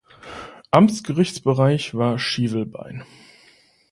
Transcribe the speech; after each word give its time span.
Amtsgerichtsbereich 0.71 1.93
war 1.93 2.17
Schivelbein. 2.17 3.05